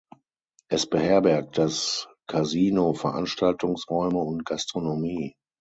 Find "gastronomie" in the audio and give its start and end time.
4.45-5.35